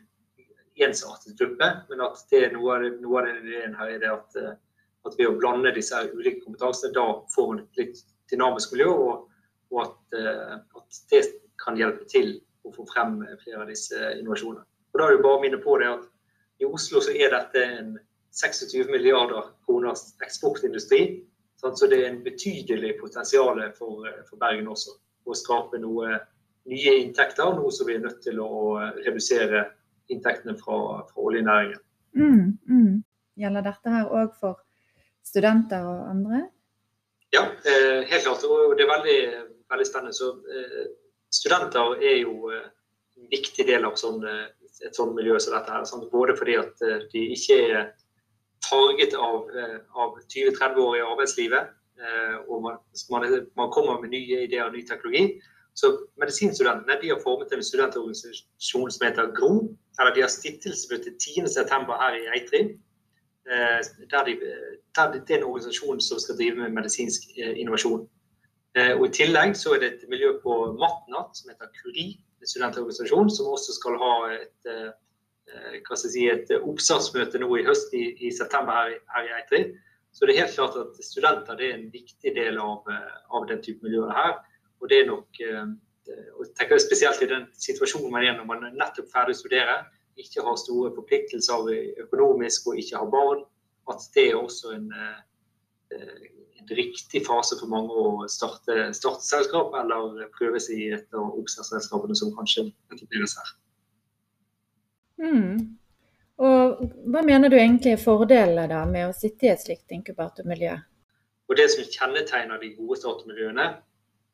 [0.81, 3.99] ensartet gruppe, men at det er noe av, det- noe av den ideen her er
[3.99, 4.55] det at, eh,
[5.05, 9.27] at ved å blande disse ulike kompetansene, da får man et litt dynamisk miljø, og,
[9.71, 11.25] og at, eh, at det
[11.63, 14.63] kan hjelpe til å få frem flere av disse innovasjonene.
[14.93, 16.09] Og Da er det bare å minne på det at
[16.61, 17.99] i Oslo så er dette en
[18.31, 21.23] 26 milliarder kroners eksportindustri.
[21.57, 24.91] Så det er en betydelig potensial for, for Bergen også.
[25.25, 26.19] Å skape noe
[26.67, 29.69] nye inntekter, noe som vi er nødt til å redusere
[30.11, 31.79] inntektene fra, fra oljenæringen.
[32.17, 33.03] Mm, mm.
[33.39, 34.59] Gjelder dette her òg for
[35.25, 36.43] studenter og andre?
[37.33, 38.43] Ja, eh, helt klart.
[38.45, 39.19] Og det er veldig,
[39.71, 40.13] veldig spennende.
[40.13, 40.83] Så eh,
[41.33, 42.67] studenter er jo eh,
[43.17, 44.51] en viktig del av sånn, eh,
[44.85, 45.87] et sånt miljø som dette her.
[45.89, 47.79] Sånn, Både fordi at eh, de ikke er
[48.67, 52.77] farget av, eh, av 20-30 år i arbeidslivet, eh, og man,
[53.15, 55.39] man, man kommer med nye ideer og ny teknologi.
[55.73, 55.89] Så
[56.21, 59.53] Medisinstudentene de har formet en studentorganisasjon som heter GRO.
[59.99, 61.97] eller De har stiftelsesmøte 10.9.
[62.01, 62.63] her i Eitri.
[63.51, 68.05] Eh, det er en organisasjon som skal drive med medisinsk eh, innovasjon.
[68.77, 72.47] Eh, og I tillegg så er det et miljø på Matnat som heter Curie, en
[72.47, 74.71] studentorganisasjon, som også skal ha et,
[75.83, 79.35] hva skal jeg si, et oppstartsmøte nå i høst i, i september her, her i
[79.39, 79.61] Eitri.
[80.13, 82.89] Så det er helt klart at studenter er en viktig del av,
[83.33, 84.33] av den type miljøer her.
[84.83, 85.41] Og det er nok
[86.35, 89.75] og tenker Spesielt i den situasjonen man er når man er nettopp ferdig å studere,
[90.19, 91.69] ikke har store forpliktelser
[92.03, 93.45] økonomisk og ikke har barn,
[93.89, 94.89] at det er også en,
[95.95, 101.31] en riktig fase for mange å starte, starte selskap eller prøve seg i et av
[101.39, 103.55] oppstartsselskapene som kanskje etableres her.
[105.23, 105.79] Mm.
[106.43, 110.75] Og hva mener du egentlig er fordelene da med å sitte i et slikt inkubatormiljø?
[111.51, 113.67] Og Det som kjennetegner de gode startmiljøene,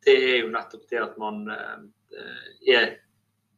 [0.06, 2.94] det er jo nettopp det at man eh, er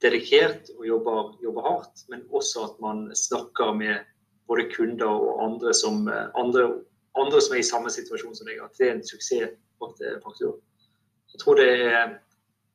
[0.02, 4.08] dedikert og jobber, jobber, hardt, men også at man snakker med
[4.50, 6.82] både kunder og andre som, eh, andre,
[7.18, 8.64] andre som er i samme situasjon som deg.
[8.64, 10.58] At det er en suksessfaktor.
[11.32, 12.18] Jeg tror det er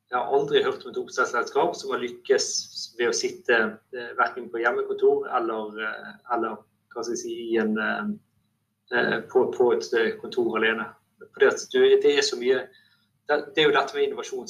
[0.07, 2.45] jeg har aldri hørt om et oppstartsselskap som har lykkes
[2.95, 3.57] ved å sitte
[3.91, 5.81] eh, verken på hjemmekontor eller,
[6.31, 6.61] eller
[6.95, 7.75] hva skal jeg si, en,
[9.27, 10.87] på, på, et kontor alene.
[11.35, 12.61] Fordi du, det er så mye
[13.27, 14.47] det, det, er jo dette med innovasjon.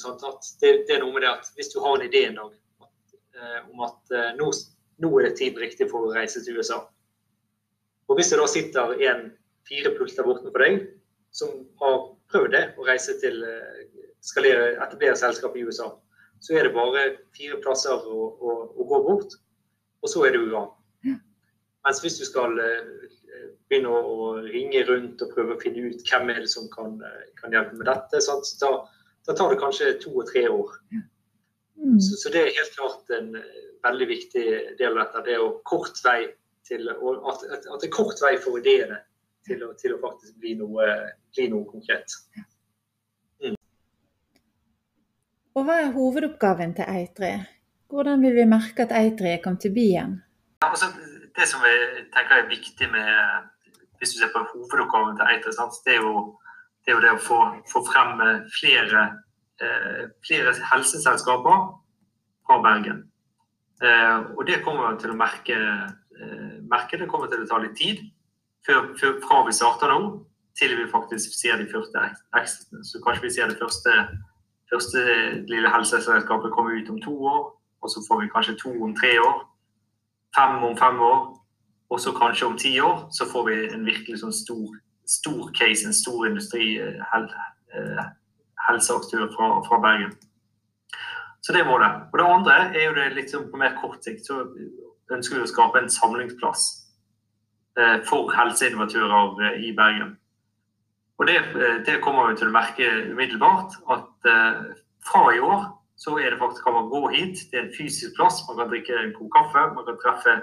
[0.61, 2.55] Det, det, er noe med det at Hvis du har en idé en dag
[3.69, 4.47] om at nå,
[5.03, 6.79] nå er det tiden riktig for å reise til USA,
[8.07, 9.27] og hvis det da sitter en
[9.67, 10.79] fire pulter bortenfor deg
[11.37, 11.51] som
[11.83, 11.99] har
[12.31, 13.43] prøvd det, å reise til
[14.25, 15.91] skalere, etablere selskap i USA,
[16.41, 17.03] så er det bare
[17.37, 19.37] fire plasser å, å, å gå bort,
[20.01, 20.69] og så er i gang.
[21.87, 26.03] Mens hvis du skal uh, begynne å, å, ringe rundt og prøve å finne ut
[26.09, 28.71] hvem er det som kan, uh, kan hjelpe med dette, da,
[29.29, 30.75] da, tar det kanskje to og tre år.
[31.79, 31.95] Mm.
[32.03, 34.45] Så, så, det er helt klart en uh, veldig viktig
[34.81, 35.23] del av dette.
[35.29, 36.19] Det er kort vei
[36.67, 38.99] til, at, at, det er kort vei for ideene
[39.47, 40.91] til å, til å faktisk bli noe,
[41.31, 42.19] bli noe konkret.
[45.57, 47.31] Og hva er hovedoppgaven til Eitri?
[47.89, 50.19] Hvordan vil vi merke at Eitri er kommet til byen?
[50.61, 50.91] Ja, altså,
[51.37, 53.11] det som jeg tenker er viktig med
[53.97, 55.53] hvis du ser på hovedoppgaven til Eiter,
[55.85, 56.37] det er, jo,
[56.85, 57.39] det, er jo det å få,
[57.71, 59.05] få frem eh, flere,
[59.63, 61.63] eh, flere, helseselskaper
[62.45, 62.99] fra Bergen.
[63.81, 65.57] Eh, og det kommer vi til å merke,
[66.69, 68.05] merke, Det kommer til å ta litt tid
[68.65, 70.15] før, før, fra vi starter nå,
[70.57, 72.85] til vi faktisk ser de første exitene.
[72.85, 73.93] Så kanskje vi ser det første
[74.71, 75.03] første
[75.47, 77.43] lille helseselskapet komme ut om to år,
[77.81, 79.45] og så får vi kanskje to om tre år.
[80.37, 81.21] Fem om fem år,
[81.89, 84.75] og så kanskje om ti år så får vi en virkelig sånn stor,
[85.07, 87.29] stor case, en stor industri eh, hel,
[87.73, 88.03] eh,
[88.67, 90.11] helseaktør fra, fra, Bergen.
[91.41, 92.03] Så det er målet.
[92.11, 94.27] Og det andre er jo det litt sånn på mer kort sikt.
[94.27, 94.41] Så
[95.15, 96.67] ønsker vi å skape en samlingsplass
[97.79, 100.17] eh, for helseinnovatører i Bergen.
[101.17, 101.39] Og det,
[101.87, 103.79] det, kommer vi til å merke umiddelbart.
[103.89, 104.27] At
[105.07, 105.63] fra i år
[105.97, 107.37] så er det faktisk kan man gå hit.
[107.51, 108.43] Det er en fysisk plass.
[108.47, 109.61] Man kan drikke en god kaffe.
[109.75, 110.33] Man kan treffe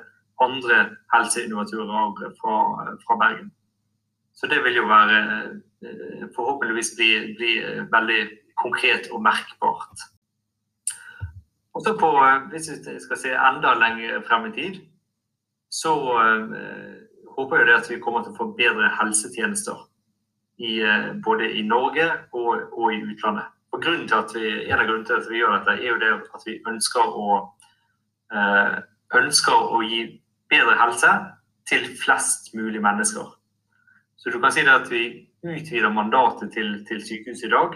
[0.47, 0.79] andre
[1.14, 2.57] helseinnovatører fra,
[3.05, 3.53] fra Bergen.
[4.35, 5.19] Så det vil jo være
[5.87, 7.53] eh, forhåpentligvis bli, bli
[7.97, 8.21] veldig
[8.62, 9.97] konkret og merkbart.
[11.75, 12.11] Og så på,
[12.51, 14.75] Hvis vi skal se enda lenger frem i tid,
[15.71, 15.95] så
[17.37, 19.79] håper jeg at vi kommer til å få bedre helsetjenester
[20.59, 23.51] i, eh, både i Norge og, og i utlandet.
[23.75, 26.61] Og vi, en av grunnene til at vi gjør dette, er jo det at vi
[26.71, 27.39] ønsker å,
[28.31, 28.77] eh,
[29.19, 31.11] ønsker å gi bedre helse
[31.67, 33.33] til flest mulig mennesker.
[34.17, 37.75] Så du kan si det at vi utvider mandatet til, til sykehuset i dag.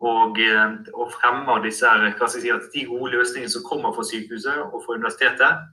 [0.00, 4.84] Og, eh, og fremmer disse si, at de gode løsningene som kommer fra sykehuset og
[4.84, 5.66] fra universitetet,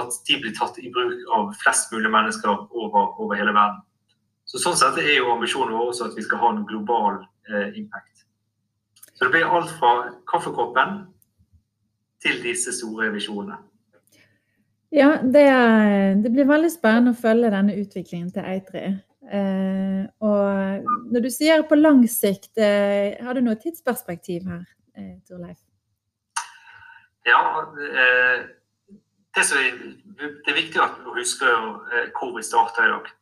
[0.00, 3.82] at de blir tatt i bruk av flest mulig mennesker over, over hele verden.
[4.46, 7.76] Så Sånn sett er jo ambisjonen vår også at vi skal ha en global eh,
[7.76, 8.24] impact.
[9.20, 10.94] Så det blir alt fra kaffekoppen
[12.24, 13.58] til disse store visjonene.
[14.96, 15.44] Ja, det,
[16.24, 18.86] det, blir veldig spennende å følge denne utviklingen til Eitri.
[19.28, 24.64] Eh, og når du sier på lang sikt, eh, har du noe tidsperspektiv her,
[24.96, 25.60] eh, Torleif?
[27.28, 27.44] Ja,
[27.76, 28.48] eh,
[29.36, 31.54] det, det, er, viktig at du husker
[31.92, 33.12] eh, hvor vi starta i dag.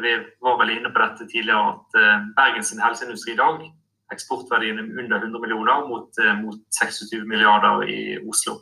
[0.00, 3.66] Vi var vel inne på dette tidligere at eh, Bergens helseindustri i dag,
[4.14, 8.60] eksportverdien er under 100 millioner mot, eh, mot 26 milliarder i Oslo.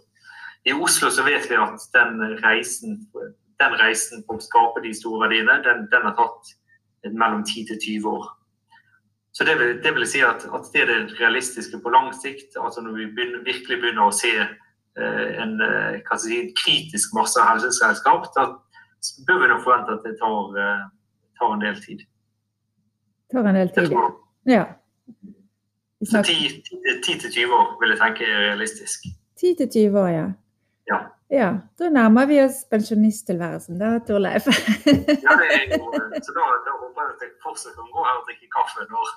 [0.64, 3.00] I Oslo så vet vi at den reisen,
[3.60, 6.54] den reisen på å skape de store verdiene, den, den har tatt
[7.12, 8.30] mellom 10 til 20 år.
[9.34, 12.54] Så det vil, det vil si at, at, det er det realistiske på lang sikt.
[12.56, 15.58] altså Når vi begynner, virkelig begynner å se eh, en,
[16.22, 18.46] si, kritisk masse av helseselskap, da
[19.26, 20.86] bør vi nok forvente at det tar, eh,
[21.40, 22.06] tar en del tid.
[23.34, 23.96] Tar en del tid,
[24.48, 24.64] ja.
[26.02, 29.06] Så 10-20 år vil jeg tenke er realistisk.
[29.40, 30.26] 10-20 år, ja.
[30.90, 30.98] ja.
[31.32, 34.44] Ja, da nærmer vi oss pensjonisttilværelsen da, Torleif.
[34.86, 35.78] ja, det er jo,
[36.26, 39.08] så da, da håper jeg at jeg fortsatt kan gå her og drikke kaffe når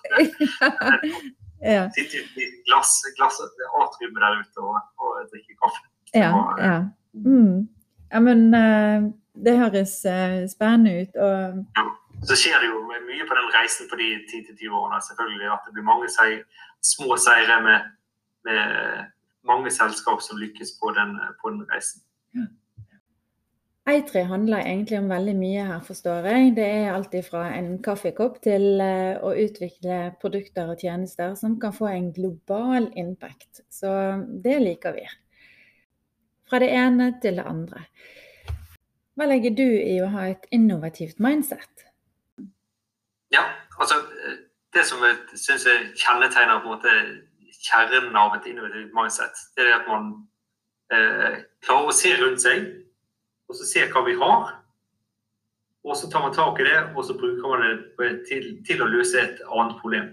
[1.76, 1.84] ja.
[1.98, 5.84] sitter i glass, glass atriumet der ute og, og drikke kaffe.
[6.16, 6.32] Ja,
[6.63, 6.78] ja.
[7.13, 7.68] Mm.
[8.13, 9.12] ja men uh,
[9.46, 11.22] det høres uh, spennende ut.
[11.28, 11.63] Og...
[11.78, 11.88] Ja.
[12.26, 15.02] Så skjer det jo mye på den reisen på de 10-20 årene.
[15.08, 16.44] selvfølgelig, At det blir mange seier,
[16.82, 17.92] små seire med,
[18.46, 19.06] med,
[19.46, 22.02] mange selskap som lykkes på den, på den reisen.
[23.88, 26.50] Eitri handler egentlig om veldig mye her, forstår jeg.
[26.58, 31.72] Det er alt fra en kaffekopp til uh, å utvikle produkter og tjenester som kan
[31.72, 33.64] få en global impact.
[33.72, 33.88] Så
[34.44, 35.06] det liker vi.
[36.50, 37.86] Fra det ene til det andre.
[39.16, 41.87] Hva legger du i å ha et innovativt mindset?
[43.32, 43.44] Ja,
[43.80, 43.96] altså
[44.74, 45.63] Det som jeg syns
[45.98, 46.60] kjennetegner
[47.66, 50.10] kjernen av et innovativt mindset, det er at man
[50.94, 52.68] eh, klarer å se rundt seg,
[53.48, 54.52] og så se hva vi har.
[55.88, 58.90] Og så tar man tak i det, og så bruker man det til, til å
[58.92, 60.12] løse et annet problem.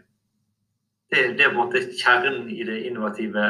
[1.11, 3.44] Det, det er på en måte kjernen i det innovative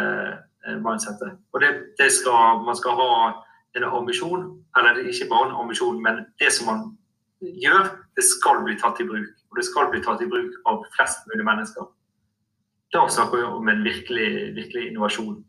[0.66, 1.36] eh, mindsettet.
[1.52, 3.12] Og det, det skal, man skal ha
[3.76, 4.48] en ambisjon,
[4.78, 6.82] eller ikke bare en ambisjon, men det som man
[7.40, 9.32] gjør, det skal bli tatt i bruk.
[9.50, 11.88] Og det skal bli tatt i bruk av flest mulig mennesker.
[12.94, 15.44] Da snakker vi om en virkelig, virkelig innovasjon.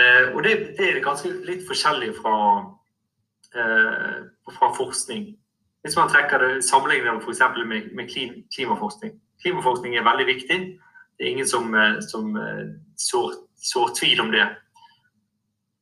[0.00, 2.36] Eh, og det, det, er ganske litt forskjellig fra,
[3.58, 4.20] eh,
[4.54, 5.32] fra forskning.
[5.82, 7.42] Hvis man trekker det, sammenligner det f.eks.
[7.96, 8.14] med,
[8.54, 9.16] klimaforskning.
[9.42, 10.58] Klimaforskning er veldig viktig.
[11.18, 14.46] Det er ingen som, eh, som eh, sår, sår tvil om det.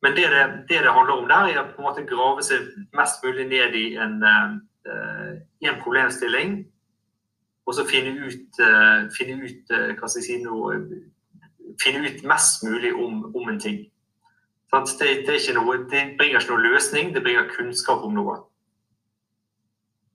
[0.03, 3.75] Men det det, det det, handler om der, er å grave seg mest mulig ned
[3.75, 4.23] i en,
[5.66, 6.59] en problemstilling.
[7.66, 10.59] Og så finne ut, uh, finne ut uh, hva skal jeg si nå
[11.83, 13.83] finne ut mest mulig om, om en ting.
[14.73, 18.37] Det, det, ikke noe, det, bringer ikke noen løsning, det bringer kunnskap om noe.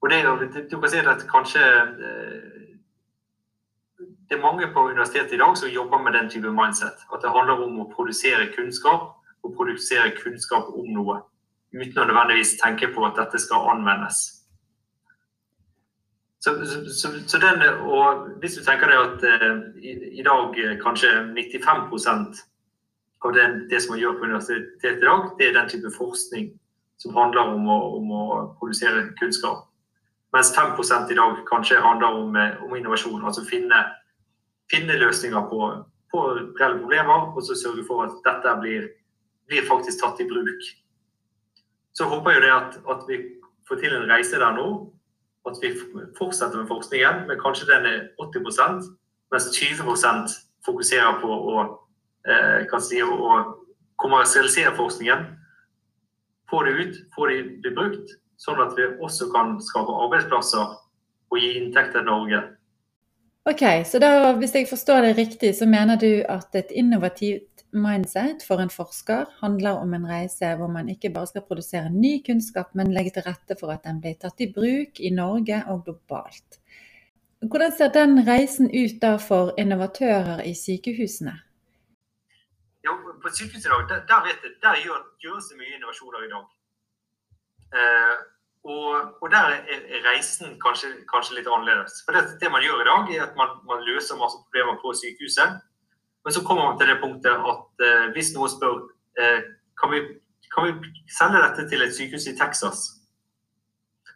[0.04, 0.20] Og det,
[0.72, 1.62] du kan si at kanskje
[4.30, 7.06] Det er mange på universitetet i dag som jobber med den type mindset.
[7.14, 11.20] At det handler om å produsere kunnskap og produsere kunnskap om noe,
[11.76, 14.43] uten å nødvendigvis tenke på at dette skal anvendes.
[16.44, 16.52] Så,
[17.00, 21.12] så, så den, og Hvis du tenker deg at eh, i, i, dag eh, kanskje
[21.32, 21.86] 95
[23.24, 26.50] av det, det, som man gjør på universitetet i dag, det er den type forskning
[27.00, 28.26] som handler om å, om å
[28.60, 29.70] produsere kunnskap.
[30.36, 30.76] Mens 5
[31.14, 33.24] i dag kanskje handler om, eh, om innovasjon.
[33.24, 33.80] Altså finne,
[34.72, 35.72] finne løsninger på,
[36.12, 36.26] på
[36.60, 38.92] reelle problemer, og så sørge for at dette blir
[39.48, 40.64] blir faktisk tatt i bruk.
[41.94, 43.20] Så håper jeg det at, at vi
[43.68, 44.68] får til en reise der nå.
[45.48, 45.74] At vi
[46.18, 48.84] fortsetter med forskningen, men kanskje den er 80%
[49.34, 51.64] mens 20% fokuserer på å,
[52.30, 53.56] eh, si, å
[53.98, 55.26] kommersialisere forskningen.
[56.50, 60.76] Få det ut, få det bli brukt, sånn at vi også kan skape arbeidsplasser
[61.32, 62.44] og gi inntekter til Norge.
[63.46, 68.44] Ok, så da, Hvis jeg forstår det riktig, så mener du at et innovativt mindset
[68.48, 72.74] for en forsker handler om en reise hvor man ikke bare skal produsere ny kunnskap,
[72.78, 76.60] men legge til rette for at den blir tatt i bruk i Norge og globalt.
[77.44, 81.34] Hvordan ser den reisen ut da for innovatører i sykehusene?
[82.84, 86.24] Ja, på sykehuset i dag, der, der, vet jeg, der gjør, gjøres det mye innovasjoner
[86.24, 86.46] i dag.
[87.80, 88.16] Eh,
[88.64, 88.90] og,
[89.22, 92.00] og, der er reisen kanskje, kanskje litt annerledes.
[92.06, 94.94] For det, det, man gjør i dag, er at man, man løser masse problemer på
[95.02, 95.60] sykehuset.
[96.24, 98.78] Men så kommer man til det punktet at eh, hvis noen spør
[99.20, 99.40] eh,
[99.80, 100.04] kan, vi,
[100.54, 102.86] kan vi sende dette til et sykehus i Texas,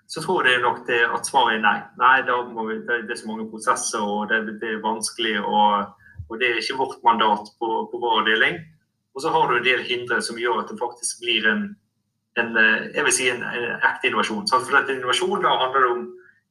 [0.08, 1.80] så tror jeg nok det at svaret er nei.
[2.00, 5.36] Nei, vi, det, er så mange prosesser, og det, det er vanskelig.
[5.42, 5.92] Og,
[6.30, 8.62] og, det er ikke vårt mandat på, på vår avdeling.
[9.18, 11.68] Og så har du en del hindre som gjør at det faktisk blir en,
[12.40, 14.48] en eh, jeg vil si en, en ekte innovasjon.
[14.48, 16.08] For dette innovasjon da handler det om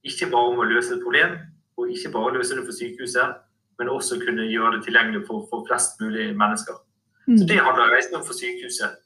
[0.07, 1.39] ikke bare om å løse et problem,
[1.81, 3.41] og ikke bare løse det for sykehuset,
[3.79, 6.77] men også kunne gjøre det tilgjengelig for, for flest mulig mennesker.
[7.27, 7.39] Mm.
[7.39, 9.01] Så Det handler reisen om for sykehuset.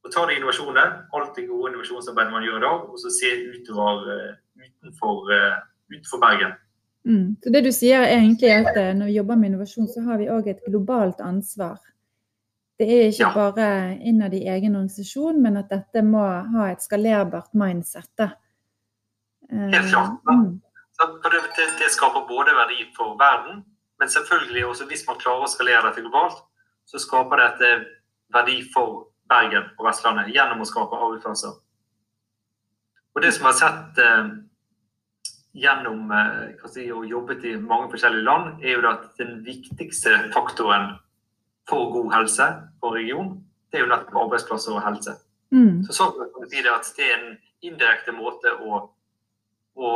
[0.00, 3.30] Å ta de innovasjonene, alt det gode innovasjonsarbeidet man gjør i dag, og så se
[3.52, 5.58] utover uh, utenfor, uh,
[5.92, 6.54] utenfor, Bergen.
[7.04, 7.36] Mm.
[7.42, 10.20] Så Det du sier er egentlig at uh, når vi jobber med innovasjon, så har
[10.20, 11.78] vi òg et globalt ansvar.
[12.80, 13.32] Det er ikke ja.
[13.36, 13.66] bare
[14.08, 18.08] innad i egen organisasjon, men at dette må ha et skalerbart mindset.
[18.16, 18.30] Da.
[19.52, 20.16] Helt klart.
[20.24, 20.60] Mm.
[21.00, 23.60] Det, det, skaper både verdi for verden,
[24.00, 26.38] men selvfølgelig også hvis man klarer å skalere dette globalt,
[26.88, 27.72] så skaper dette
[28.34, 31.58] verdi for Bergen og Vestlandet gjennom å skape arbeidsplasser.
[33.14, 34.30] Og det som jeg har sett eh,
[35.60, 40.94] gjennom eh, si, og jobbet i mange forskjellige land, er jo at den viktigste faktoren
[41.68, 42.46] for god helse
[42.80, 43.34] for region,
[43.70, 45.14] det er jo nettopp arbeidsplasser og helse.
[45.54, 45.82] Mm.
[45.86, 47.36] Så sånn kan vi si det at det er en
[47.66, 48.80] indirekte måte å,
[49.76, 49.90] å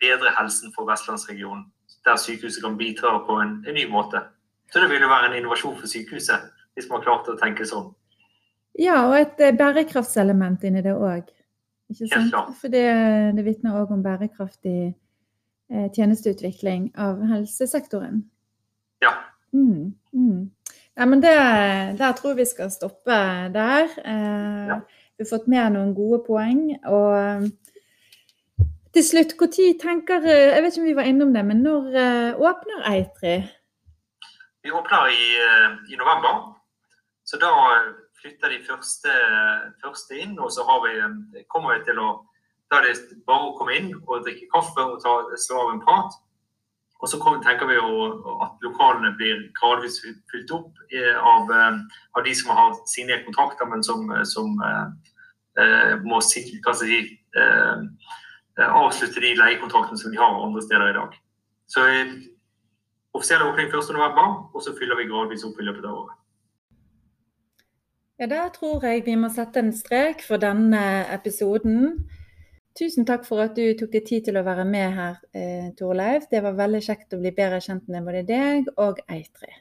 [0.00, 1.66] bedre helsen for vestlandsregionen,
[2.04, 4.22] der sykehuset kan bidra på en, en ny måte.
[4.72, 7.90] Så det vil jo være en innovasjon for sykehuset, hvis man klarte å tenke sånn.
[8.78, 11.30] Ja, og et eh, bærekraftselement inni det òg.
[11.98, 12.52] Klart.
[12.60, 12.84] For det,
[13.38, 18.22] det vitner òg om bærekraftig eh, tjenesteutvikling av helsesektoren.
[19.02, 19.14] Ja.
[19.56, 20.42] Mm, mm.
[20.98, 21.34] Ja, men det,
[21.98, 23.18] der tror vi skal stoppe
[23.54, 23.88] der.
[24.04, 24.80] Eh, Ja.
[25.18, 26.60] Vi har fått med noen gode poeng.
[26.86, 27.48] Og
[28.98, 31.62] til slutt, hvor tid tenker eh, Jeg vet ikke om vi var innom det, men
[31.62, 33.34] når eh, åpner Eitri?
[34.64, 36.40] Vi åpner i, eh, i november,
[37.28, 37.52] så da
[38.18, 39.12] flytter de første,
[39.84, 40.34] første inn.
[40.42, 40.96] Og så vi,
[41.52, 42.08] kommer vi til å
[42.68, 45.78] Da er det bare å komme inn og drikke kaffe og ta, slå av en
[45.80, 46.18] prat.
[47.00, 50.82] Og så kommer, tenker vi jo at lokalene blir gradvis fylt- opp
[51.30, 56.92] av, av de som har signert kontrakter, men som, som eh, må sikre, hva skal
[56.92, 57.86] jeg si, eh,
[58.66, 61.16] avslutte de leiekontraktene som de har andre steder i dag.
[61.68, 62.14] Så eh,
[63.14, 66.14] offisiell åpning 1.11, og så fyller vi gradvis opp i løpet av året.
[68.18, 70.80] Ja, da tror jeg vi må sette en strek for denne
[71.14, 72.08] episoden.
[72.78, 76.26] Tusen takk for at du tok deg tid til å være med her, eh, Torleif.
[76.30, 79.54] Det var veldig kjekt å bli bedre kjent med både deg og Eitri.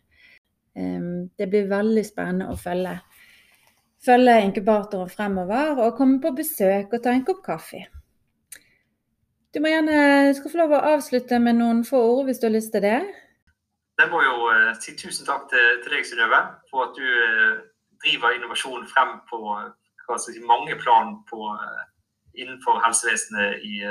[0.78, 3.00] Det blir veldig spennende å følge,
[4.06, 7.80] følge inkubatoren fremover og komme på besøk og ta en kopp kaffe.
[9.58, 12.52] Du må gjerne, skal få lov å avslutte med noen få ord hvis du har
[12.54, 13.00] lyst til det.
[13.98, 17.56] Jeg må jo eh, si tusen takk til, til deg, Synnøve, for at du eh,
[18.06, 19.40] driver innovasjon frem på
[20.22, 21.82] si, mange plan på, eh,
[22.38, 23.82] innenfor helsevesenet i,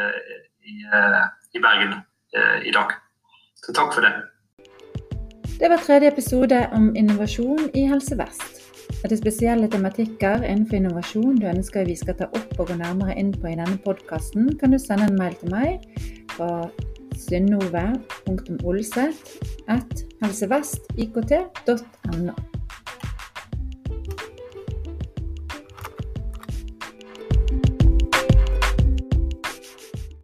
[0.71, 0.77] i,
[1.51, 1.99] i Bergen
[2.63, 2.95] i dag.
[3.59, 4.15] Så takk for det.
[5.59, 8.66] Det var tredje episode om innovasjon i Helse Vest.
[9.05, 13.15] Er det spesielle tematikker innenfor innovasjon du ønsker vi skal ta opp og gå nærmere
[13.21, 15.71] inn på i denne podkasten, kan du sende en mail til meg
[16.37, 16.47] på
[17.27, 19.21] synnove.olseth
[19.73, 19.93] at
[20.25, 22.35] helsevestikt.no.